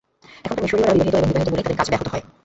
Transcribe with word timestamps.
এখনকার 0.45 0.63
মিশনারীরা 0.63 0.95
বিবাহিত 0.97 1.15
এবং 1.19 1.27
বিবাহিত 1.29 1.49
বলেই 1.51 1.63
তাদের 1.67 1.77
কাজ 1.79 1.87
ব্যাহত 1.91 2.07
হয়। 2.11 2.23